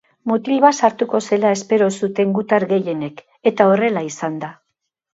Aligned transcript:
Mutil 0.29 0.63
bat 0.63 0.77
sartuko 0.87 1.21
zela 1.35 1.51
espero 1.59 1.91
zuten 2.01 2.33
gutar 2.39 2.67
gehienek, 2.75 3.25
eta 3.53 3.73
horrela 3.75 4.07
izan 4.13 4.45
da. 4.47 4.55